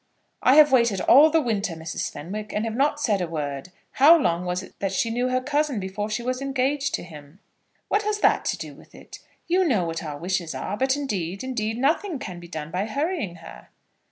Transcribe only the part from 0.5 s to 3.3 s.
have waited all the winter, Mrs. Fenwick, and have said not a